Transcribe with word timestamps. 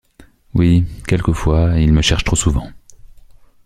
Oui... 0.55 0.83
quelquefois... 1.05 1.77
il 1.79 1.93
me 1.93 2.01
cherche 2.01 2.23
trop 2.23 2.35
souvent. 2.35 2.71